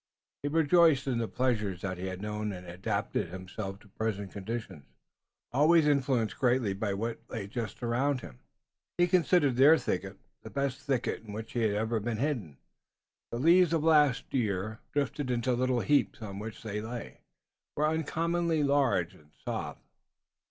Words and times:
He 0.41 0.49
rejoiced 0.49 1.05
in 1.05 1.19
the 1.19 1.27
pleasures 1.27 1.81
that 1.81 1.99
he 1.99 2.07
had 2.07 2.23
known 2.23 2.51
and 2.51 2.65
adapted 2.65 3.27
himself 3.29 3.77
to 3.81 3.87
present 3.87 4.31
conditions. 4.31 4.87
Always 5.51 5.85
influenced 5.87 6.39
greatly 6.39 6.73
by 6.73 6.95
what 6.95 7.21
lay 7.29 7.45
just 7.45 7.83
around 7.83 8.21
him, 8.21 8.39
he 8.97 9.05
considered 9.05 9.57
their 9.57 9.77
thicket 9.77 10.17
the 10.41 10.49
best 10.49 10.79
thicket 10.81 11.21
in 11.25 11.33
which 11.33 11.51
he 11.51 11.59
had 11.61 11.75
ever 11.75 11.99
been 11.99 12.17
hidden. 12.17 12.57
The 13.31 13.37
leaves 13.37 13.73
of 13.73 13.83
last 13.83 14.33
year, 14.33 14.79
drifted 14.91 15.29
into 15.29 15.53
little 15.53 15.81
heaps 15.81 16.19
on 16.19 16.39
which 16.39 16.63
they 16.63 16.81
lay, 16.81 17.21
were 17.75 17.85
uncommonly 17.87 18.63
large 18.63 19.13
and 19.13 19.29
soft. 19.45 19.81